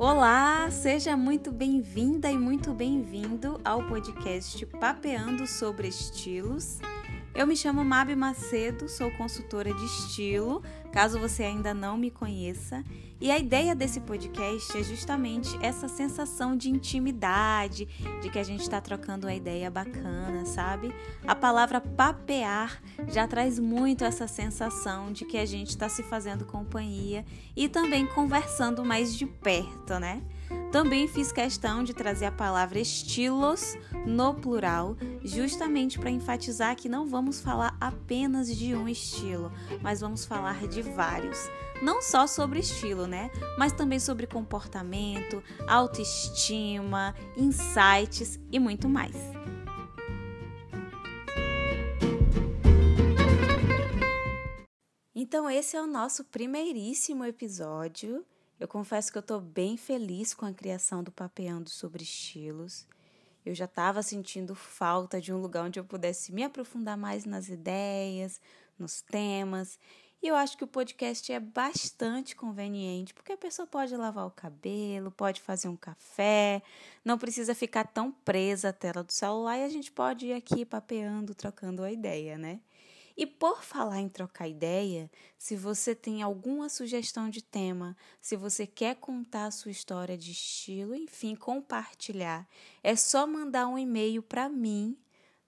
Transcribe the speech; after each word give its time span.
Olá, 0.00 0.70
seja 0.70 1.16
muito 1.16 1.50
bem-vinda 1.50 2.30
e 2.30 2.38
muito 2.38 2.72
bem-vindo 2.72 3.60
ao 3.64 3.82
podcast 3.82 4.64
Papeando 4.66 5.44
sobre 5.44 5.88
Estilos. 5.88 6.78
Eu 7.38 7.46
me 7.46 7.56
chamo 7.56 7.84
Mabi 7.84 8.16
Macedo, 8.16 8.88
sou 8.88 9.12
consultora 9.12 9.72
de 9.72 9.84
estilo, 9.84 10.60
caso 10.92 11.20
você 11.20 11.44
ainda 11.44 11.72
não 11.72 11.96
me 11.96 12.10
conheça. 12.10 12.82
E 13.20 13.30
a 13.30 13.38
ideia 13.38 13.76
desse 13.76 14.00
podcast 14.00 14.76
é 14.76 14.82
justamente 14.82 15.56
essa 15.62 15.86
sensação 15.86 16.56
de 16.56 16.68
intimidade, 16.68 17.86
de 18.20 18.28
que 18.28 18.40
a 18.40 18.42
gente 18.42 18.62
está 18.62 18.80
trocando 18.80 19.28
uma 19.28 19.34
ideia 19.34 19.70
bacana, 19.70 20.44
sabe? 20.46 20.92
A 21.24 21.36
palavra 21.36 21.80
papear 21.80 22.82
já 23.06 23.28
traz 23.28 23.56
muito 23.60 24.02
essa 24.02 24.26
sensação 24.26 25.12
de 25.12 25.24
que 25.24 25.38
a 25.38 25.46
gente 25.46 25.68
está 25.68 25.88
se 25.88 26.02
fazendo 26.02 26.44
companhia 26.44 27.24
e 27.54 27.68
também 27.68 28.04
conversando 28.04 28.84
mais 28.84 29.14
de 29.14 29.26
perto, 29.26 30.00
né? 30.00 30.24
Também 30.70 31.08
fiz 31.08 31.32
questão 31.32 31.82
de 31.82 31.94
trazer 31.94 32.26
a 32.26 32.32
palavra 32.32 32.78
estilos 32.78 33.76
no 34.06 34.34
plural, 34.34 34.96
justamente 35.22 35.98
para 35.98 36.10
enfatizar 36.10 36.76
que 36.76 36.88
não 36.88 37.06
vamos 37.06 37.40
falar 37.40 37.76
apenas 37.80 38.54
de 38.54 38.74
um 38.74 38.88
estilo, 38.88 39.50
mas 39.80 40.00
vamos 40.00 40.24
falar 40.24 40.66
de 40.66 40.82
vários. 40.82 41.38
Não 41.80 42.02
só 42.02 42.26
sobre 42.26 42.58
estilo, 42.58 43.06
né? 43.06 43.30
Mas 43.56 43.72
também 43.72 44.00
sobre 44.00 44.26
comportamento, 44.26 45.42
autoestima, 45.66 47.14
insights 47.36 48.38
e 48.50 48.58
muito 48.58 48.88
mais. 48.88 49.14
Então, 55.14 55.50
esse 55.50 55.76
é 55.76 55.82
o 55.82 55.86
nosso 55.86 56.24
primeiríssimo 56.24 57.24
episódio. 57.24 58.24
Eu 58.58 58.66
confesso 58.66 59.12
que 59.12 59.18
eu 59.18 59.20
estou 59.20 59.40
bem 59.40 59.76
feliz 59.76 60.34
com 60.34 60.44
a 60.44 60.52
criação 60.52 61.02
do 61.02 61.12
Papeando 61.12 61.70
sobre 61.70 62.02
Estilos. 62.02 62.86
Eu 63.46 63.54
já 63.54 63.66
estava 63.66 64.02
sentindo 64.02 64.52
falta 64.52 65.20
de 65.20 65.32
um 65.32 65.40
lugar 65.40 65.64
onde 65.64 65.78
eu 65.78 65.84
pudesse 65.84 66.32
me 66.32 66.42
aprofundar 66.42 66.96
mais 66.96 67.24
nas 67.24 67.48
ideias, 67.48 68.40
nos 68.76 69.00
temas. 69.00 69.78
E 70.20 70.26
eu 70.26 70.34
acho 70.34 70.58
que 70.58 70.64
o 70.64 70.68
podcast 70.68 71.32
é 71.32 71.38
bastante 71.38 72.34
conveniente, 72.34 73.14
porque 73.14 73.30
a 73.30 73.36
pessoa 73.36 73.64
pode 73.64 73.96
lavar 73.96 74.26
o 74.26 74.32
cabelo, 74.32 75.12
pode 75.12 75.40
fazer 75.40 75.68
um 75.68 75.76
café, 75.76 76.60
não 77.04 77.16
precisa 77.16 77.54
ficar 77.54 77.84
tão 77.84 78.10
presa 78.10 78.70
à 78.70 78.72
tela 78.72 79.04
do 79.04 79.12
celular 79.12 79.56
e 79.56 79.62
a 79.62 79.68
gente 79.68 79.92
pode 79.92 80.26
ir 80.26 80.32
aqui 80.32 80.64
papeando, 80.64 81.32
trocando 81.32 81.84
a 81.84 81.92
ideia, 81.92 82.36
né? 82.36 82.58
E 83.18 83.26
por 83.26 83.62
falar 83.64 84.00
em 84.00 84.08
trocar 84.08 84.46
ideia, 84.46 85.10
se 85.36 85.56
você 85.56 85.92
tem 85.92 86.22
alguma 86.22 86.68
sugestão 86.68 87.28
de 87.28 87.42
tema, 87.42 87.96
se 88.20 88.36
você 88.36 88.64
quer 88.64 88.94
contar 88.94 89.46
a 89.46 89.50
sua 89.50 89.72
história 89.72 90.16
de 90.16 90.30
estilo, 90.30 90.94
enfim, 90.94 91.34
compartilhar, 91.34 92.46
é 92.80 92.94
só 92.94 93.26
mandar 93.26 93.66
um 93.66 93.76
e-mail 93.76 94.22
para 94.22 94.48
mim, 94.48 94.96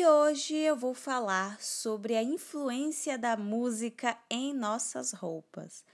E 0.00 0.06
hoje 0.06 0.56
eu 0.56 0.74
vou 0.74 0.94
falar 0.94 1.60
sobre 1.60 2.16
a 2.16 2.22
influência 2.22 3.18
da 3.18 3.36
música 3.36 4.16
em 4.30 4.54
nossas 4.54 5.12
roupas, 5.12 5.84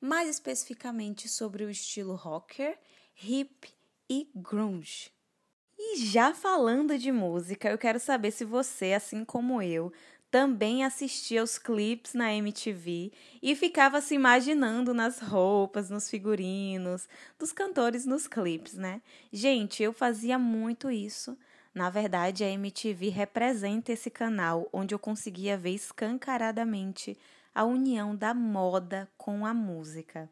mais 0.00 0.28
especificamente 0.28 1.28
sobre 1.28 1.62
o 1.62 1.70
estilo 1.70 2.16
rocker, 2.16 2.76
hip 3.22 3.72
e 4.10 4.28
grunge. 4.34 5.12
E 5.78 5.96
já 5.96 6.34
falando 6.34 6.98
de 6.98 7.12
música, 7.12 7.70
eu 7.70 7.78
quero 7.78 8.00
saber 8.00 8.32
se 8.32 8.44
você, 8.44 8.94
assim 8.94 9.24
como 9.24 9.62
eu, 9.62 9.92
também 10.28 10.84
assistia 10.84 11.40
os 11.40 11.56
clipes 11.56 12.14
na 12.14 12.34
MTV 12.34 13.12
e 13.40 13.54
ficava 13.54 14.00
se 14.00 14.16
imaginando 14.16 14.92
nas 14.92 15.20
roupas, 15.20 15.88
nos 15.88 16.10
figurinos, 16.10 17.08
dos 17.38 17.52
cantores 17.52 18.04
nos 18.06 18.26
clipes, 18.26 18.74
né? 18.74 19.00
Gente, 19.32 19.84
eu 19.84 19.92
fazia 19.92 20.36
muito 20.36 20.90
isso. 20.90 21.38
Na 21.74 21.88
verdade, 21.88 22.44
a 22.44 22.48
MTV 22.48 23.08
representa 23.08 23.92
esse 23.92 24.10
canal 24.10 24.68
onde 24.72 24.94
eu 24.94 24.98
conseguia 24.98 25.56
ver 25.56 25.70
escancaradamente 25.70 27.16
a 27.54 27.64
união 27.64 28.14
da 28.14 28.34
moda 28.34 29.08
com 29.16 29.46
a 29.46 29.54
música. 29.54 30.28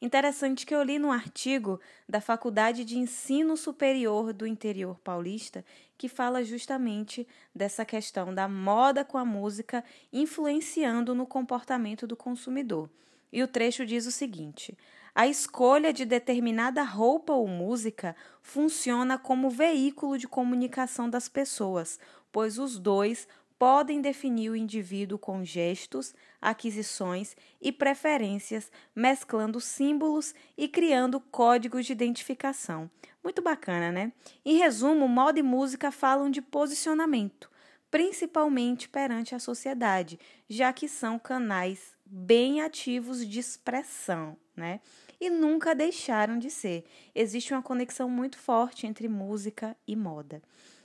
Interessante 0.00 0.66
que 0.66 0.74
eu 0.74 0.82
li 0.82 0.98
num 0.98 1.10
artigo 1.10 1.80
da 2.06 2.20
Faculdade 2.20 2.84
de 2.84 2.98
Ensino 2.98 3.56
Superior 3.56 4.34
do 4.34 4.46
Interior 4.46 4.98
Paulista 4.98 5.64
que 5.96 6.10
fala 6.10 6.44
justamente 6.44 7.26
dessa 7.54 7.86
questão 7.86 8.34
da 8.34 8.46
moda 8.46 9.02
com 9.02 9.16
a 9.16 9.24
música 9.24 9.82
influenciando 10.12 11.14
no 11.14 11.26
comportamento 11.26 12.06
do 12.06 12.14
consumidor. 12.14 12.90
E 13.32 13.42
o 13.42 13.48
trecho 13.48 13.86
diz 13.86 14.06
o 14.06 14.12
seguinte: 14.12 14.76
a 15.14 15.28
escolha 15.28 15.92
de 15.92 16.04
determinada 16.04 16.82
roupa 16.82 17.32
ou 17.32 17.46
música 17.46 18.16
funciona 18.42 19.16
como 19.16 19.48
veículo 19.48 20.18
de 20.18 20.26
comunicação 20.26 21.08
das 21.08 21.28
pessoas, 21.28 22.00
pois 22.32 22.58
os 22.58 22.78
dois 22.78 23.28
podem 23.58 24.00
definir 24.00 24.50
o 24.50 24.56
indivíduo 24.56 25.16
com 25.18 25.44
gestos, 25.44 26.12
aquisições 26.40 27.36
e 27.62 27.70
preferências, 27.70 28.70
mesclando 28.94 29.60
símbolos 29.60 30.34
e 30.58 30.66
criando 30.68 31.20
códigos 31.20 31.86
de 31.86 31.92
identificação. 31.92 32.90
Muito 33.22 33.40
bacana, 33.40 33.90
né? 33.90 34.12
Em 34.44 34.58
resumo, 34.58 35.08
moda 35.08 35.38
e 35.38 35.42
música 35.42 35.90
falam 35.90 36.28
de 36.28 36.42
posicionamento, 36.42 37.48
principalmente 37.90 38.88
perante 38.88 39.34
a 39.34 39.38
sociedade, 39.38 40.18
já 40.48 40.72
que 40.72 40.88
são 40.88 41.18
canais 41.18 41.94
bem 42.04 42.60
ativos 42.60 43.26
de 43.26 43.38
expressão, 43.38 44.36
né? 44.56 44.80
E 45.24 45.30
nunca 45.30 45.74
deixaram 45.74 46.38
de 46.38 46.50
ser. 46.50 46.84
Existe 47.14 47.54
uma 47.54 47.62
conexão 47.62 48.10
muito 48.10 48.36
forte 48.36 48.86
entre 48.86 49.08
música 49.08 49.74
e 49.88 49.96
moda. 49.96 50.42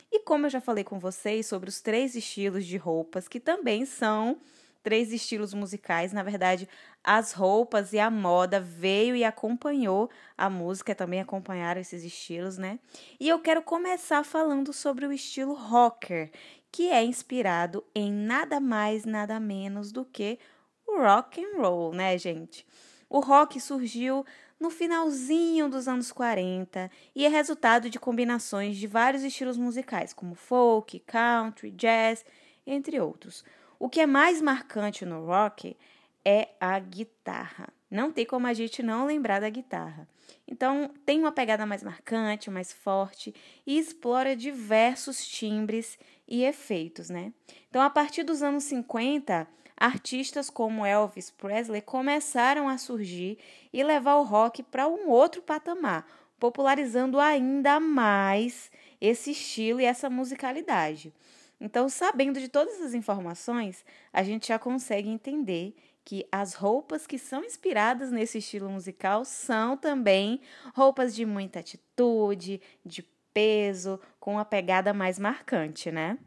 E 0.09 0.19
como 0.19 0.45
eu 0.45 0.49
já 0.49 0.61
falei 0.61 0.81
com 0.81 0.97
vocês 0.97 1.45
sobre 1.45 1.67
os 1.67 1.81
três 1.81 2.15
estilos 2.15 2.65
de 2.65 2.77
roupas, 2.77 3.27
que 3.27 3.37
também 3.37 3.85
são 3.85 4.39
três 4.81 5.11
estilos 5.11 5.53
musicais, 5.53 6.13
na 6.13 6.23
verdade, 6.23 6.69
as 7.03 7.33
roupas 7.33 7.91
e 7.91 7.99
a 7.99 8.09
moda 8.09 8.61
veio 8.61 9.13
e 9.13 9.25
acompanhou 9.25 10.09
a 10.37 10.49
música, 10.49 10.95
também 10.95 11.19
acompanharam 11.19 11.81
esses 11.81 12.05
estilos, 12.05 12.57
né? 12.57 12.79
E 13.19 13.27
eu 13.27 13.39
quero 13.39 13.61
começar 13.61 14.23
falando 14.23 14.71
sobre 14.71 15.05
o 15.05 15.11
estilo 15.11 15.53
rocker, 15.53 16.31
que 16.71 16.89
é 16.89 17.03
inspirado 17.03 17.83
em 17.93 18.09
nada 18.09 18.61
mais, 18.61 19.03
nada 19.03 19.37
menos 19.37 19.91
do 19.91 20.05
que 20.05 20.39
o 20.87 21.01
rock 21.01 21.43
and 21.43 21.61
roll, 21.61 21.93
né, 21.93 22.17
gente? 22.17 22.65
O 23.09 23.19
rock 23.19 23.59
surgiu 23.59 24.25
no 24.59 24.69
finalzinho 24.69 25.69
dos 25.69 25.87
anos 25.87 26.11
40 26.11 26.91
e 27.15 27.25
é 27.25 27.29
resultado 27.29 27.89
de 27.89 27.97
combinações 27.97 28.77
de 28.77 28.85
vários 28.85 29.23
estilos 29.23 29.57
musicais, 29.57 30.13
como 30.13 30.35
folk, 30.35 30.99
country, 30.99 31.71
jazz, 31.71 32.23
entre 32.67 32.99
outros. 32.99 33.43
O 33.79 33.89
que 33.89 34.01
é 34.01 34.05
mais 34.05 34.41
marcante 34.41 35.05
no 35.05 35.25
rock 35.25 35.75
é 36.23 36.49
a 36.59 36.77
guitarra. 36.77 37.69
Não 37.89 38.11
tem 38.11 38.25
como 38.25 38.45
a 38.45 38.53
gente 38.53 38.83
não 38.83 39.05
lembrar 39.05 39.39
da 39.39 39.49
guitarra. 39.49 40.07
Então, 40.47 40.91
tem 41.05 41.19
uma 41.19 41.31
pegada 41.31 41.65
mais 41.65 41.81
marcante, 41.81 42.51
mais 42.51 42.71
forte 42.71 43.33
e 43.65 43.79
explora 43.79 44.35
diversos 44.35 45.27
timbres 45.27 45.97
e 46.27 46.43
efeitos, 46.43 47.09
né? 47.09 47.33
Então, 47.69 47.81
a 47.81 47.89
partir 47.89 48.23
dos 48.23 48.43
anos 48.43 48.65
50, 48.65 49.47
artistas 49.79 50.49
como 50.49 50.85
Elvis 50.85 51.29
Presley 51.31 51.81
começaram 51.81 52.67
a 52.67 52.77
surgir 52.77 53.37
e 53.71 53.81
levar 53.83 54.15
o 54.15 54.23
rock 54.23 54.61
para 54.61 54.87
um 54.87 55.09
outro 55.09 55.41
patamar, 55.41 56.05
popularizando 56.37 57.19
ainda 57.19 57.79
mais 57.79 58.69
esse 58.99 59.31
estilo 59.31 59.79
e 59.79 59.85
essa 59.85 60.09
musicalidade. 60.09 61.13
Então, 61.61 61.89
sabendo 61.89 62.39
de 62.39 62.47
todas 62.47 62.75
essas 62.75 62.93
informações, 62.93 63.83
a 64.13 64.23
gente 64.23 64.47
já 64.47 64.59
consegue 64.59 65.09
entender 65.09 65.75
que 66.05 66.25
as 66.31 66.53
roupas 66.53 67.05
que 67.05 67.19
são 67.19 67.43
inspiradas 67.43 68.11
nesse 68.11 68.39
estilo 68.39 68.69
musical 68.69 69.23
são 69.25 69.77
também 69.77 70.41
roupas 70.73 71.13
de 71.13 71.25
muita 71.25 71.59
atitude, 71.59 72.61
de 72.85 73.03
peso, 73.33 73.99
com 74.19 74.33
uma 74.33 74.45
pegada 74.45 74.93
mais 74.93 75.19
marcante, 75.19 75.91
né? 75.91 76.17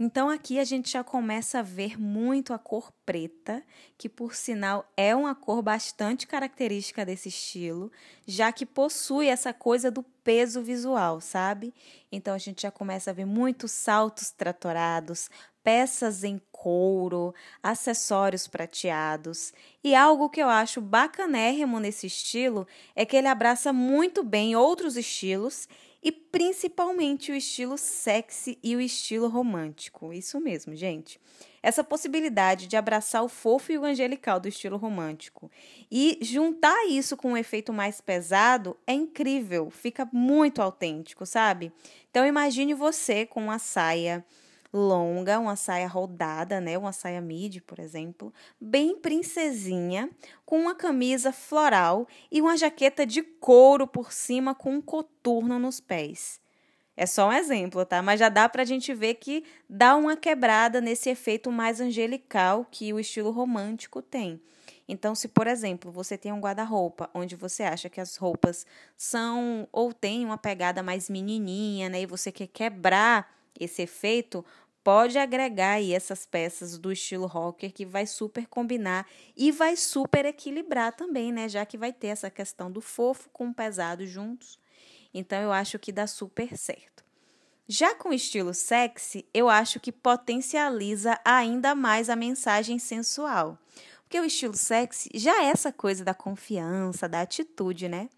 Então 0.00 0.30
aqui 0.30 0.60
a 0.60 0.64
gente 0.64 0.92
já 0.92 1.02
começa 1.02 1.58
a 1.58 1.62
ver 1.62 2.00
muito 2.00 2.52
a 2.52 2.58
cor 2.58 2.92
preta, 3.04 3.64
que 3.96 4.08
por 4.08 4.32
sinal 4.32 4.88
é 4.96 5.14
uma 5.14 5.34
cor 5.34 5.60
bastante 5.60 6.24
característica 6.24 7.04
desse 7.04 7.28
estilo, 7.28 7.90
já 8.24 8.52
que 8.52 8.64
possui 8.64 9.26
essa 9.26 9.52
coisa 9.52 9.90
do 9.90 10.04
peso 10.22 10.62
visual, 10.62 11.20
sabe? 11.20 11.74
Então 12.12 12.32
a 12.32 12.38
gente 12.38 12.62
já 12.62 12.70
começa 12.70 13.10
a 13.10 13.14
ver 13.14 13.24
muitos 13.24 13.72
saltos 13.72 14.30
tratorados, 14.30 15.28
peças 15.64 16.22
em 16.22 16.40
couro, 16.52 17.34
acessórios 17.60 18.46
prateados. 18.46 19.52
E 19.82 19.96
algo 19.96 20.30
que 20.30 20.40
eu 20.40 20.48
acho 20.48 20.80
bacanérrimo 20.80 21.80
nesse 21.80 22.06
estilo 22.06 22.68
é 22.94 23.04
que 23.04 23.16
ele 23.16 23.26
abraça 23.26 23.72
muito 23.72 24.22
bem 24.22 24.54
outros 24.54 24.96
estilos 24.96 25.68
e 26.02 26.12
principalmente 26.12 27.32
o 27.32 27.34
estilo 27.34 27.76
sexy 27.76 28.58
e 28.62 28.76
o 28.76 28.80
estilo 28.80 29.28
romântico. 29.28 30.12
Isso 30.12 30.40
mesmo, 30.40 30.76
gente. 30.76 31.20
Essa 31.62 31.82
possibilidade 31.82 32.66
de 32.66 32.76
abraçar 32.76 33.22
o 33.24 33.28
fofo 33.28 33.72
e 33.72 33.78
o 33.78 33.84
angelical 33.84 34.38
do 34.38 34.48
estilo 34.48 34.76
romântico 34.76 35.50
e 35.90 36.18
juntar 36.22 36.86
isso 36.86 37.16
com 37.16 37.32
um 37.32 37.36
efeito 37.36 37.72
mais 37.72 38.00
pesado 38.00 38.76
é 38.86 38.92
incrível, 38.92 39.68
fica 39.70 40.08
muito 40.12 40.62
autêntico, 40.62 41.26
sabe? 41.26 41.72
Então 42.10 42.24
imagine 42.24 42.74
você 42.74 43.26
com 43.26 43.42
uma 43.42 43.58
saia 43.58 44.24
longa, 44.72 45.38
uma 45.38 45.56
saia 45.56 45.88
rodada, 45.88 46.60
né, 46.60 46.76
uma 46.76 46.92
saia 46.92 47.20
midi, 47.20 47.60
por 47.60 47.78
exemplo, 47.78 48.32
bem 48.60 48.98
princesinha, 48.98 50.10
com 50.44 50.60
uma 50.60 50.74
camisa 50.74 51.32
floral 51.32 52.06
e 52.30 52.40
uma 52.40 52.56
jaqueta 52.56 53.06
de 53.06 53.22
couro 53.22 53.86
por 53.86 54.12
cima 54.12 54.54
com 54.54 54.74
um 54.74 54.80
coturno 54.80 55.58
nos 55.58 55.80
pés. 55.80 56.40
É 56.96 57.06
só 57.06 57.28
um 57.28 57.32
exemplo, 57.32 57.86
tá? 57.86 58.02
Mas 58.02 58.18
já 58.18 58.28
dá 58.28 58.48
pra 58.48 58.64
gente 58.64 58.92
ver 58.92 59.14
que 59.14 59.44
dá 59.70 59.94
uma 59.94 60.16
quebrada 60.16 60.80
nesse 60.80 61.08
efeito 61.08 61.52
mais 61.52 61.80
angelical 61.80 62.66
que 62.68 62.92
o 62.92 62.98
estilo 62.98 63.30
romântico 63.30 64.02
tem. 64.02 64.42
Então, 64.88 65.14
se 65.14 65.28
por 65.28 65.46
exemplo, 65.46 65.92
você 65.92 66.18
tem 66.18 66.32
um 66.32 66.40
guarda-roupa 66.40 67.08
onde 67.14 67.36
você 67.36 67.62
acha 67.62 67.88
que 67.88 68.00
as 68.00 68.16
roupas 68.16 68.66
são 68.96 69.68
ou 69.70 69.92
têm 69.92 70.24
uma 70.24 70.36
pegada 70.36 70.82
mais 70.82 71.08
menininha, 71.08 71.88
né, 71.88 72.00
e 72.02 72.06
você 72.06 72.32
quer 72.32 72.48
quebrar 72.48 73.37
esse 73.58 73.82
efeito, 73.82 74.44
pode 74.82 75.18
agregar 75.18 75.72
aí 75.72 75.92
essas 75.92 76.24
peças 76.24 76.78
do 76.78 76.90
estilo 76.90 77.26
rocker 77.26 77.72
que 77.72 77.84
vai 77.84 78.06
super 78.06 78.46
combinar 78.46 79.06
e 79.36 79.52
vai 79.52 79.76
super 79.76 80.24
equilibrar 80.24 80.92
também, 80.94 81.30
né? 81.32 81.48
Já 81.48 81.66
que 81.66 81.76
vai 81.76 81.92
ter 81.92 82.08
essa 82.08 82.30
questão 82.30 82.70
do 82.70 82.80
fofo 82.80 83.28
com 83.30 83.48
o 83.48 83.54
pesado 83.54 84.06
juntos. 84.06 84.58
Então 85.12 85.40
eu 85.40 85.52
acho 85.52 85.78
que 85.78 85.92
dá 85.92 86.06
super 86.06 86.56
certo. 86.56 87.04
Já 87.66 87.94
com 87.94 88.08
o 88.08 88.14
estilo 88.14 88.54
sexy, 88.54 89.26
eu 89.34 89.48
acho 89.50 89.78
que 89.78 89.92
potencializa 89.92 91.20
ainda 91.22 91.74
mais 91.74 92.08
a 92.08 92.16
mensagem 92.16 92.78
sensual. 92.78 93.58
Porque 94.04 94.18
o 94.18 94.24
estilo 94.24 94.56
sexy 94.56 95.10
já 95.12 95.42
é 95.42 95.50
essa 95.50 95.70
coisa 95.70 96.02
da 96.02 96.14
confiança, 96.14 97.06
da 97.06 97.20
atitude, 97.20 97.86
né? 97.86 98.08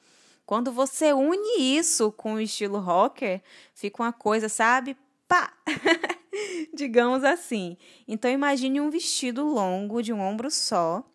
Quando 0.46 0.70
você 0.70 1.12
une 1.12 1.60
isso 1.60 2.12
com 2.12 2.34
o 2.34 2.40
estilo 2.40 2.78
rocker, 2.78 3.42
fica 3.74 4.02
uma 4.02 4.12
coisa, 4.12 4.48
sabe? 4.48 4.96
Pá! 5.30 5.52
Digamos 6.74 7.22
assim. 7.22 7.76
Então 8.08 8.28
imagine 8.28 8.80
um 8.80 8.90
vestido 8.90 9.44
longo 9.46 10.02
de 10.02 10.12
um 10.12 10.20
ombro 10.20 10.50
só, 10.50 11.08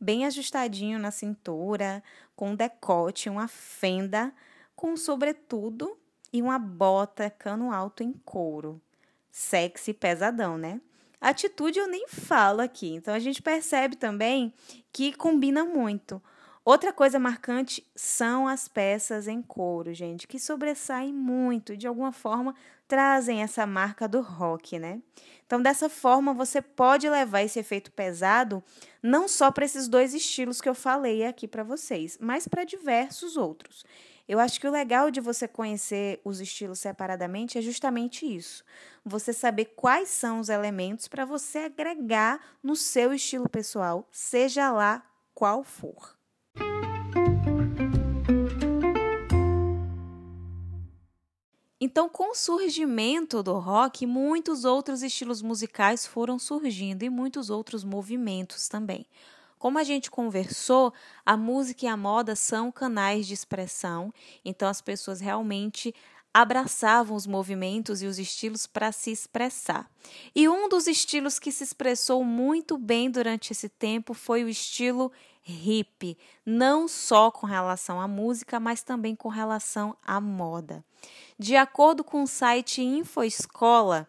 bem 0.00 0.26
ajustadinho 0.26 0.98
na 0.98 1.12
cintura, 1.12 2.02
com 2.34 2.50
um 2.50 2.56
decote, 2.56 3.30
uma 3.30 3.46
fenda, 3.46 4.34
com 4.74 4.94
um 4.94 4.96
sobretudo 4.96 5.96
e 6.32 6.42
uma 6.42 6.58
bota 6.58 7.30
cano 7.30 7.72
alto 7.72 8.02
em 8.02 8.12
couro. 8.24 8.82
Sexy 9.30 9.94
pesadão, 9.94 10.58
né? 10.58 10.80
Atitude 11.20 11.78
eu 11.78 11.86
nem 11.86 12.08
falo 12.08 12.60
aqui. 12.60 12.96
Então 12.96 13.14
a 13.14 13.20
gente 13.20 13.40
percebe 13.40 13.94
também 13.94 14.52
que 14.92 15.12
combina 15.12 15.64
muito. 15.64 16.20
Outra 16.64 16.92
coisa 16.92 17.20
marcante 17.20 17.86
são 17.94 18.48
as 18.48 18.66
peças 18.66 19.28
em 19.28 19.40
couro, 19.40 19.94
gente, 19.94 20.26
que 20.26 20.40
sobressaem 20.40 21.12
muito, 21.12 21.76
de 21.76 21.86
alguma 21.86 22.10
forma 22.10 22.54
trazem 22.90 23.40
essa 23.40 23.64
marca 23.64 24.08
do 24.08 24.20
rock, 24.20 24.76
né? 24.76 25.00
Então, 25.46 25.62
dessa 25.62 25.88
forma, 25.88 26.34
você 26.34 26.60
pode 26.60 27.08
levar 27.08 27.42
esse 27.42 27.56
efeito 27.56 27.92
pesado 27.92 28.62
não 29.00 29.28
só 29.28 29.52
para 29.52 29.64
esses 29.64 29.86
dois 29.86 30.12
estilos 30.12 30.60
que 30.60 30.68
eu 30.68 30.74
falei 30.74 31.24
aqui 31.24 31.46
para 31.46 31.62
vocês, 31.62 32.18
mas 32.20 32.48
para 32.48 32.64
diversos 32.64 33.36
outros. 33.36 33.84
Eu 34.26 34.40
acho 34.40 34.60
que 34.60 34.66
o 34.66 34.72
legal 34.72 35.08
de 35.08 35.20
você 35.20 35.46
conhecer 35.46 36.20
os 36.24 36.40
estilos 36.40 36.80
separadamente 36.80 37.56
é 37.56 37.62
justamente 37.62 38.26
isso. 38.26 38.64
Você 39.04 39.32
saber 39.32 39.66
quais 39.76 40.08
são 40.08 40.40
os 40.40 40.48
elementos 40.48 41.06
para 41.06 41.24
você 41.24 41.58
agregar 41.60 42.40
no 42.60 42.74
seu 42.74 43.14
estilo 43.14 43.48
pessoal, 43.48 44.08
seja 44.10 44.72
lá 44.72 45.04
qual 45.32 45.62
for. 45.62 46.19
Então, 51.80 52.08
com 52.10 52.32
o 52.32 52.34
surgimento 52.34 53.42
do 53.42 53.58
rock, 53.58 54.06
muitos 54.06 54.64
outros 54.64 55.02
estilos 55.02 55.40
musicais 55.40 56.06
foram 56.06 56.38
surgindo 56.38 57.02
e 57.04 57.08
muitos 57.10 57.48
outros 57.48 57.82
movimentos 57.82 58.68
também. 58.68 59.06
Como 59.58 59.78
a 59.78 59.84
gente 59.84 60.10
conversou, 60.10 60.92
a 61.24 61.36
música 61.36 61.86
e 61.86 61.88
a 61.88 61.96
moda 61.96 62.36
são 62.36 62.70
canais 62.70 63.26
de 63.26 63.34
expressão, 63.34 64.12
então 64.44 64.68
as 64.68 64.80
pessoas 64.80 65.20
realmente 65.20 65.94
abraçavam 66.32 67.16
os 67.16 67.26
movimentos 67.26 68.02
e 68.02 68.06
os 68.06 68.18
estilos 68.18 68.66
para 68.66 68.92
se 68.92 69.10
expressar. 69.10 69.90
E 70.34 70.48
um 70.48 70.68
dos 70.68 70.86
estilos 70.86 71.38
que 71.38 71.50
se 71.50 71.64
expressou 71.64 72.22
muito 72.24 72.78
bem 72.78 73.10
durante 73.10 73.52
esse 73.52 73.68
tempo 73.68 74.14
foi 74.14 74.44
o 74.44 74.48
estilo 74.48 75.10
hip, 75.46 76.16
não 76.44 76.86
só 76.86 77.30
com 77.30 77.46
relação 77.46 78.00
à 78.00 78.06
música, 78.06 78.60
mas 78.60 78.82
também 78.82 79.14
com 79.14 79.28
relação 79.28 79.96
à 80.02 80.20
moda. 80.20 80.84
De 81.38 81.56
acordo 81.56 82.04
com 82.04 82.22
o 82.22 82.26
site 82.26 82.82
InfoEscola, 82.82 84.06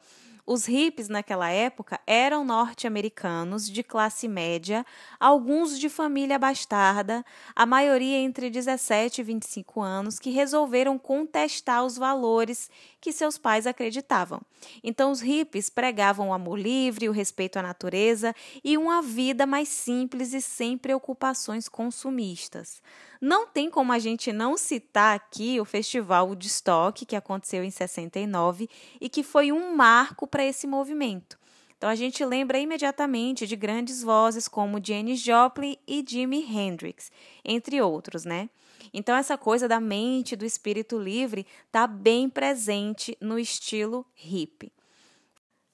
os 0.52 0.66
hippies 0.66 1.08
naquela 1.08 1.50
época 1.50 1.98
eram 2.06 2.44
norte-americanos 2.44 3.70
de 3.70 3.82
classe 3.82 4.28
média, 4.28 4.86
alguns 5.18 5.80
de 5.80 5.88
família 5.88 6.38
bastarda, 6.38 7.24
a 7.56 7.66
maioria 7.66 8.18
entre 8.18 8.50
17 8.50 9.22
e 9.22 9.24
25 9.24 9.80
anos, 9.80 10.20
que 10.20 10.30
resolveram 10.30 11.00
contestar 11.00 11.86
os 11.86 11.98
valores 11.98 12.70
que 13.00 13.14
seus 13.14 13.38
pais 13.38 13.66
acreditavam. 13.66 14.42
Então, 14.84 15.10
os 15.12 15.22
hippies 15.22 15.70
pregavam 15.70 16.30
o 16.30 16.34
amor 16.34 16.60
livre, 16.60 17.08
o 17.08 17.14
respeito 17.14 17.58
à 17.58 17.62
natureza 17.62 18.36
e 18.62 18.78
uma 18.78 19.02
vida 19.02 19.46
mais 19.46 19.70
simples 19.70 20.34
e 20.34 20.42
sem 20.42 20.78
preocupações 20.78 21.70
consumistas. 21.70 22.82
Não 23.22 23.46
tem 23.46 23.70
como 23.70 23.94
a 23.94 24.00
gente 24.00 24.34
não 24.34 24.58
citar 24.58 25.16
aqui 25.16 25.62
o 25.62 25.66
Festival 25.66 26.28
Woodstock, 26.28 27.06
que 27.06 27.16
aconteceu 27.16 27.64
em 27.64 27.70
69 27.70 28.68
e 29.00 29.08
que 29.08 29.22
foi 29.22 29.52
um 29.52 29.76
marco 29.76 30.26
para 30.26 30.41
esse 30.44 30.68
movimento. 30.68 31.40
Então 31.78 31.90
a 31.90 31.96
gente 31.96 32.24
lembra 32.24 32.60
imediatamente 32.60 33.48
de 33.48 33.56
grandes 33.56 34.04
vozes 34.04 34.48
como 34.48 34.80
Janis 34.84 35.20
Joplin 35.20 35.78
e 35.88 36.06
Jimi 36.08 36.44
Hendrix, 36.44 37.12
entre 37.44 37.82
outros, 37.82 38.24
né? 38.24 38.50
Então 38.94 39.16
essa 39.16 39.38
coisa 39.38 39.68
da 39.68 39.80
mente, 39.80 40.36
do 40.36 40.46
espírito 40.46 41.00
livre, 41.00 41.46
está 41.66 41.88
bem 41.88 42.30
presente 42.30 43.18
no 43.20 43.40
estilo 43.40 44.06
hip. 44.24 44.72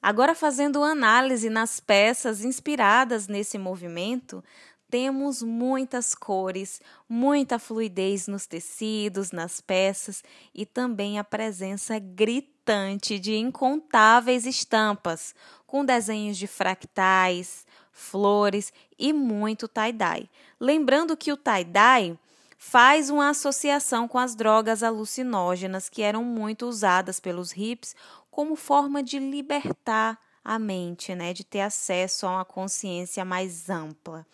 Agora 0.02 0.34
fazendo 0.34 0.84
análise 0.84 1.50
nas 1.50 1.80
peças 1.82 2.46
inspiradas 2.46 3.28
nesse 3.28 3.58
movimento, 3.58 4.44
temos 4.89 5.44
muitas 5.44 6.15
cores, 6.15 6.82
muita 7.08 7.60
fluidez 7.60 8.27
nos 8.27 8.46
tecidos, 8.46 9.32
nas 9.32 9.60
peças 9.60 10.24
e 10.53 10.65
também 10.65 11.20
a 11.20 11.24
presença 11.24 12.00
gritante 12.00 13.20
de 13.20 13.36
incontáveis 13.36 14.46
estampas, 14.46 15.36
com 15.65 15.84
desenhos 15.84 16.38
de 16.38 16.48
fractais, 16.48 17.65
flores 17.91 18.72
e 18.98 19.12
muito 19.12 19.67
tie-dye. 19.67 20.29
Lembrando 20.60 21.17
que 21.17 21.32
o 21.32 21.38
tie-dye 21.38 22.17
faz 22.58 23.10
uma 23.10 23.29
associação 23.29 24.08
com 24.08 24.17
as 24.17 24.36
drogas 24.36 24.84
alucinógenas 24.84 25.89
que 25.89 26.01
eram 26.01 26.24
muito 26.24 26.65
usadas 26.65 27.20
pelos 27.20 27.51
hips 27.56 27.96
como 28.32 28.56
forma 28.56 29.03
de 29.03 29.20
libertar 29.20 30.20
a 30.44 30.58
mente, 30.58 31.13
né, 31.13 31.34
de 31.34 31.44
ter 31.44 31.62
acesso 31.62 32.25
a 32.25 32.32
uma 32.32 32.46
consciência 32.46 33.25
mais 33.25 33.70
ampla. 33.70 34.25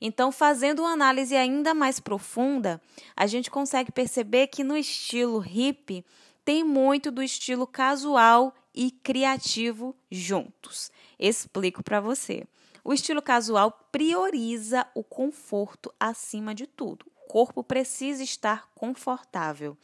Então, 0.00 0.32
fazendo 0.32 0.80
uma 0.80 0.92
análise 0.92 1.36
ainda 1.36 1.74
mais 1.74 2.00
profunda, 2.00 2.80
a 3.14 3.26
gente 3.26 3.50
consegue 3.50 3.92
perceber 3.92 4.46
que 4.46 4.64
no 4.64 4.76
estilo 4.76 5.44
hip 5.46 6.04
tem 6.44 6.64
muito 6.64 7.10
do 7.10 7.22
estilo 7.22 7.66
casual 7.66 8.54
e 8.74 8.90
criativo 8.90 9.94
juntos. 10.10 10.90
Explico 11.18 11.82
para 11.82 12.00
você. 12.00 12.46
O 12.82 12.94
estilo 12.94 13.20
casual 13.20 13.88
prioriza 13.92 14.86
o 14.94 15.04
conforto 15.04 15.92
acima 16.00 16.54
de 16.54 16.66
tudo. 16.66 17.04
O 17.24 17.28
corpo 17.28 17.62
precisa 17.62 18.22
estar 18.22 18.70
confortável. 18.74 19.76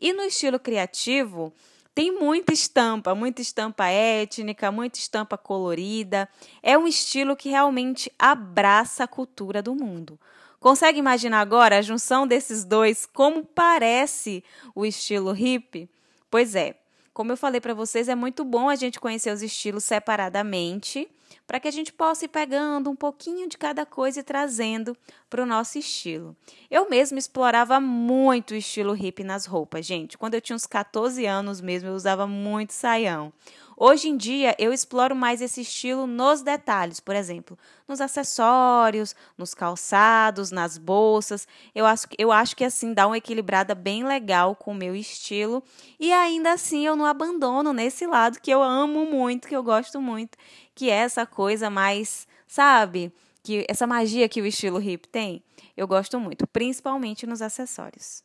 E 0.00 0.12
no 0.12 0.22
estilo 0.22 0.58
criativo, 0.58 1.52
tem 1.98 2.12
muita 2.12 2.52
estampa, 2.52 3.12
muita 3.12 3.42
estampa 3.42 3.88
étnica, 3.88 4.70
muita 4.70 5.00
estampa 5.00 5.36
colorida. 5.36 6.28
É 6.62 6.78
um 6.78 6.86
estilo 6.86 7.34
que 7.34 7.48
realmente 7.48 8.08
abraça 8.16 9.02
a 9.02 9.08
cultura 9.08 9.60
do 9.60 9.74
mundo. 9.74 10.16
Consegue 10.60 11.00
imaginar 11.00 11.40
agora 11.40 11.76
a 11.76 11.82
junção 11.82 12.24
desses 12.24 12.62
dois, 12.62 13.04
como 13.04 13.44
parece 13.44 14.44
o 14.76 14.86
estilo 14.86 15.36
hip? 15.36 15.90
Pois 16.30 16.54
é, 16.54 16.78
como 17.12 17.32
eu 17.32 17.36
falei 17.36 17.60
para 17.60 17.74
vocês, 17.74 18.08
é 18.08 18.14
muito 18.14 18.44
bom 18.44 18.68
a 18.68 18.76
gente 18.76 19.00
conhecer 19.00 19.34
os 19.34 19.42
estilos 19.42 19.82
separadamente 19.82 21.08
para 21.46 21.58
que 21.58 21.68
a 21.68 21.70
gente 21.70 21.92
possa 21.92 22.24
ir 22.24 22.28
pegando 22.28 22.90
um 22.90 22.96
pouquinho 22.96 23.48
de 23.48 23.56
cada 23.56 23.86
coisa 23.86 24.20
e 24.20 24.22
trazendo 24.22 24.96
para 25.28 25.42
o 25.42 25.46
nosso 25.46 25.78
estilo. 25.78 26.36
Eu 26.70 26.88
mesma 26.88 27.18
explorava 27.18 27.80
muito 27.80 28.52
o 28.52 28.56
estilo 28.56 28.96
hip 28.96 29.22
nas 29.24 29.46
roupas, 29.46 29.86
gente. 29.86 30.18
Quando 30.18 30.34
eu 30.34 30.40
tinha 30.40 30.56
uns 30.56 30.66
14 30.66 31.24
anos 31.26 31.60
mesmo, 31.60 31.88
eu 31.88 31.94
usava 31.94 32.26
muito 32.26 32.72
saião. 32.72 33.32
Hoje 33.80 34.08
em 34.08 34.16
dia, 34.16 34.56
eu 34.58 34.72
exploro 34.72 35.14
mais 35.14 35.40
esse 35.40 35.60
estilo 35.60 36.04
nos 36.04 36.42
detalhes, 36.42 36.98
por 36.98 37.14
exemplo, 37.14 37.56
nos 37.86 38.00
acessórios, 38.00 39.14
nos 39.36 39.54
calçados, 39.54 40.50
nas 40.50 40.76
bolsas. 40.76 41.46
Eu 41.72 41.86
acho, 41.86 42.08
eu 42.18 42.32
acho 42.32 42.56
que 42.56 42.64
assim 42.64 42.92
dá 42.92 43.06
uma 43.06 43.18
equilibrada 43.18 43.76
bem 43.76 44.04
legal 44.04 44.56
com 44.56 44.72
o 44.72 44.74
meu 44.74 44.96
estilo. 44.96 45.62
E 46.00 46.12
ainda 46.12 46.54
assim, 46.54 46.84
eu 46.84 46.96
não 46.96 47.04
abandono 47.04 47.72
nesse 47.72 48.04
lado 48.04 48.40
que 48.40 48.50
eu 48.50 48.60
amo 48.60 49.06
muito, 49.06 49.46
que 49.46 49.54
eu 49.54 49.62
gosto 49.62 50.00
muito, 50.00 50.36
que 50.78 50.90
é 50.90 50.94
essa 50.94 51.26
coisa 51.26 51.68
mais, 51.68 52.28
sabe? 52.46 53.12
Que 53.42 53.66
essa 53.68 53.84
magia 53.84 54.28
que 54.28 54.40
o 54.40 54.46
estilo 54.46 54.80
hip 54.80 55.08
tem. 55.08 55.42
Eu 55.76 55.88
gosto 55.88 56.20
muito, 56.20 56.46
principalmente 56.46 57.26
nos 57.26 57.42
acessórios. 57.42 58.22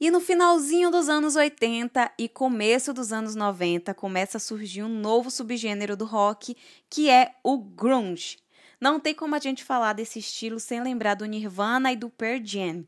E 0.00 0.10
no 0.10 0.18
finalzinho 0.18 0.90
dos 0.90 1.10
anos 1.10 1.36
80 1.36 2.10
e 2.18 2.26
começo 2.26 2.94
dos 2.94 3.12
anos 3.12 3.34
90 3.34 3.92
começa 3.92 4.38
a 4.38 4.40
surgir 4.40 4.82
um 4.82 4.88
novo 4.88 5.30
subgênero 5.30 5.98
do 5.98 6.06
rock, 6.06 6.56
que 6.88 7.10
é 7.10 7.34
o 7.44 7.58
grunge. 7.58 8.38
Não 8.80 9.00
tem 9.00 9.14
como 9.14 9.34
a 9.34 9.38
gente 9.38 9.64
falar 9.64 9.92
desse 9.92 10.18
estilo 10.18 10.58
sem 10.60 10.82
lembrar 10.82 11.14
do 11.14 11.24
Nirvana 11.24 11.92
e 11.92 11.96
do 11.96 12.10
Pearl 12.10 12.40
Jam. 12.44 12.84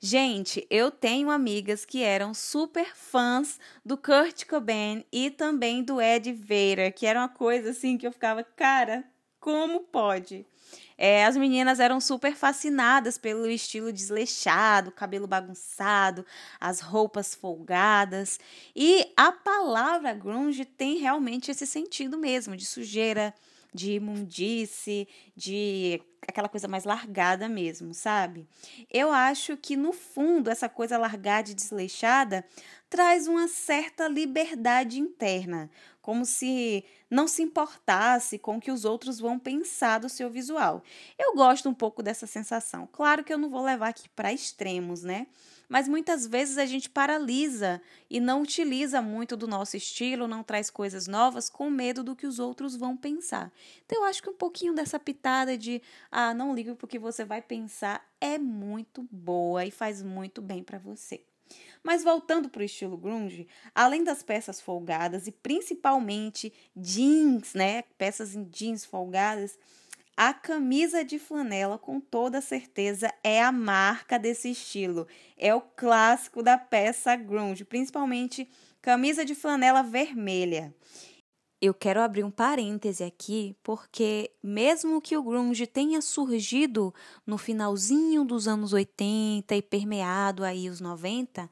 Gente, 0.00 0.66
eu 0.70 0.90
tenho 0.90 1.30
amigas 1.30 1.84
que 1.84 2.02
eram 2.02 2.32
super 2.32 2.94
fãs 2.94 3.58
do 3.84 3.96
Kurt 3.96 4.44
Cobain 4.46 5.04
e 5.12 5.30
também 5.30 5.82
do 5.82 6.00
Ed 6.00 6.32
Vedder, 6.32 6.94
que 6.94 7.06
era 7.06 7.20
uma 7.20 7.28
coisa 7.28 7.70
assim 7.70 7.98
que 7.98 8.06
eu 8.06 8.12
ficava, 8.12 8.44
cara, 8.44 9.04
como 9.40 9.80
pode? 9.80 10.46
É, 10.96 11.24
as 11.24 11.36
meninas 11.36 11.78
eram 11.78 12.00
super 12.00 12.34
fascinadas 12.34 13.16
pelo 13.16 13.46
estilo 13.46 13.92
desleixado, 13.92 14.90
cabelo 14.90 15.28
bagunçado, 15.28 16.26
as 16.60 16.80
roupas 16.80 17.36
folgadas. 17.36 18.40
E 18.74 19.12
a 19.16 19.30
palavra 19.30 20.12
grunge 20.12 20.64
tem 20.64 20.98
realmente 20.98 21.52
esse 21.52 21.66
sentido 21.66 22.18
mesmo, 22.18 22.56
de 22.56 22.66
sujeira, 22.66 23.32
de 23.74 23.94
imundice, 23.94 25.06
de 25.36 26.02
aquela 26.26 26.48
coisa 26.48 26.68
mais 26.68 26.84
largada 26.84 27.48
mesmo, 27.48 27.94
sabe? 27.94 28.46
Eu 28.90 29.10
acho 29.10 29.56
que 29.56 29.76
no 29.76 29.92
fundo 29.92 30.50
essa 30.50 30.68
coisa 30.68 30.98
largada 30.98 31.50
e 31.50 31.54
desleixada 31.54 32.44
traz 32.88 33.26
uma 33.26 33.48
certa 33.48 34.08
liberdade 34.08 34.98
interna, 34.98 35.70
como 36.00 36.24
se 36.24 36.84
não 37.10 37.28
se 37.28 37.42
importasse 37.42 38.38
com 38.38 38.56
o 38.56 38.60
que 38.60 38.70
os 38.70 38.84
outros 38.84 39.18
vão 39.18 39.38
pensar 39.38 39.98
do 39.98 40.08
seu 40.08 40.30
visual. 40.30 40.82
Eu 41.18 41.34
gosto 41.34 41.68
um 41.68 41.74
pouco 41.74 42.02
dessa 42.02 42.26
sensação. 42.26 42.88
Claro 42.90 43.22
que 43.22 43.32
eu 43.32 43.38
não 43.38 43.50
vou 43.50 43.62
levar 43.62 43.88
aqui 43.88 44.08
para 44.08 44.32
extremos, 44.32 45.02
né? 45.02 45.26
Mas 45.68 45.86
muitas 45.86 46.26
vezes 46.26 46.56
a 46.56 46.64
gente 46.64 46.88
paralisa 46.88 47.80
e 48.08 48.20
não 48.20 48.40
utiliza 48.40 49.02
muito 49.02 49.36
do 49.36 49.46
nosso 49.46 49.76
estilo, 49.76 50.26
não 50.26 50.42
traz 50.42 50.70
coisas 50.70 51.06
novas 51.06 51.50
com 51.50 51.68
medo 51.68 52.02
do 52.02 52.16
que 52.16 52.26
os 52.26 52.38
outros 52.38 52.74
vão 52.74 52.96
pensar. 52.96 53.52
Então 53.84 53.98
eu 53.98 54.04
acho 54.04 54.22
que 54.22 54.30
um 54.30 54.34
pouquinho 54.34 54.72
dessa 54.72 54.98
pitada 54.98 55.58
de 55.58 55.82
ah, 56.10 56.32
não 56.32 56.54
ligo 56.54 56.74
porque 56.76 56.98
você 56.98 57.24
vai 57.24 57.42
pensar 57.42 58.06
é 58.20 58.38
muito 58.38 59.06
boa 59.10 59.64
e 59.64 59.70
faz 59.70 60.02
muito 60.02 60.40
bem 60.40 60.62
para 60.62 60.78
você. 60.78 61.22
Mas 61.82 62.04
voltando 62.04 62.48
para 62.48 62.60
o 62.60 62.64
estilo 62.64 62.96
grunge, 62.96 63.46
além 63.74 64.04
das 64.04 64.22
peças 64.22 64.60
folgadas 64.60 65.26
e 65.26 65.32
principalmente 65.32 66.52
jeans, 66.76 67.54
né, 67.54 67.82
peças 67.96 68.34
em 68.34 68.44
jeans 68.44 68.84
folgadas, 68.84 69.58
a 70.16 70.34
camisa 70.34 71.04
de 71.04 71.16
flanela, 71.16 71.78
com 71.78 72.00
toda 72.00 72.40
certeza, 72.40 73.12
é 73.22 73.40
a 73.40 73.52
marca 73.52 74.18
desse 74.18 74.50
estilo. 74.50 75.06
É 75.36 75.54
o 75.54 75.60
clássico 75.60 76.42
da 76.42 76.58
peça 76.58 77.14
grunge, 77.14 77.64
principalmente 77.64 78.48
camisa 78.82 79.24
de 79.24 79.36
flanela 79.36 79.80
vermelha. 79.80 80.74
Eu 81.60 81.74
quero 81.74 82.00
abrir 82.00 82.22
um 82.22 82.30
parêntese 82.30 83.02
aqui, 83.02 83.56
porque 83.64 84.30
mesmo 84.40 85.00
que 85.00 85.16
o 85.16 85.22
grunge 85.22 85.66
tenha 85.66 86.00
surgido 86.00 86.94
no 87.26 87.36
finalzinho 87.36 88.24
dos 88.24 88.46
anos 88.46 88.72
80 88.72 89.56
e 89.56 89.62
permeado 89.62 90.44
aí 90.44 90.68
os 90.68 90.80
90, 90.80 91.50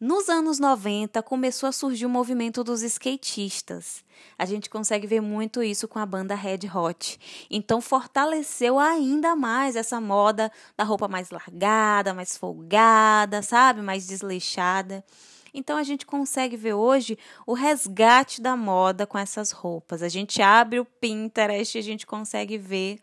nos 0.00 0.28
anos 0.28 0.60
90 0.60 1.20
começou 1.24 1.68
a 1.68 1.72
surgir 1.72 2.06
o 2.06 2.08
movimento 2.08 2.62
dos 2.62 2.82
skatistas. 2.82 4.04
A 4.38 4.44
gente 4.44 4.70
consegue 4.70 5.08
ver 5.08 5.20
muito 5.20 5.60
isso 5.60 5.88
com 5.88 5.98
a 5.98 6.06
banda 6.06 6.36
Red 6.36 6.70
Hot. 6.72 7.46
Então 7.50 7.80
fortaleceu 7.80 8.78
ainda 8.78 9.34
mais 9.34 9.74
essa 9.74 10.00
moda 10.00 10.52
da 10.76 10.84
roupa 10.84 11.08
mais 11.08 11.30
largada, 11.30 12.14
mais 12.14 12.36
folgada, 12.36 13.42
sabe, 13.42 13.82
mais 13.82 14.06
desleixada. 14.06 15.04
Então 15.52 15.76
a 15.76 15.82
gente 15.82 16.06
consegue 16.06 16.56
ver 16.56 16.74
hoje 16.74 17.18
o 17.46 17.52
resgate 17.52 18.40
da 18.40 18.56
moda 18.56 19.06
com 19.06 19.18
essas 19.18 19.50
roupas. 19.50 20.02
A 20.02 20.08
gente 20.08 20.42
abre 20.42 20.80
o 20.80 20.84
Pinterest 20.84 21.76
e 21.76 21.80
a 21.80 21.82
gente 21.82 22.06
consegue 22.06 22.58
ver 22.58 22.98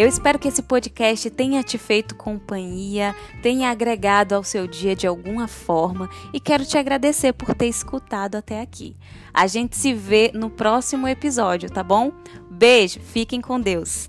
Eu 0.00 0.08
espero 0.08 0.38
que 0.38 0.48
esse 0.48 0.62
podcast 0.62 1.28
tenha 1.28 1.62
te 1.62 1.76
feito 1.76 2.14
companhia, 2.14 3.14
tenha 3.42 3.68
agregado 3.68 4.34
ao 4.34 4.42
seu 4.42 4.66
dia 4.66 4.96
de 4.96 5.06
alguma 5.06 5.46
forma 5.46 6.08
e 6.32 6.40
quero 6.40 6.64
te 6.64 6.78
agradecer 6.78 7.34
por 7.34 7.54
ter 7.54 7.66
escutado 7.66 8.36
até 8.36 8.62
aqui. 8.62 8.96
A 9.30 9.46
gente 9.46 9.76
se 9.76 9.92
vê 9.92 10.30
no 10.32 10.48
próximo 10.48 11.06
episódio, 11.06 11.68
tá 11.68 11.82
bom? 11.82 12.12
Beijo, 12.50 12.98
fiquem 12.98 13.42
com 13.42 13.60
Deus. 13.60 14.08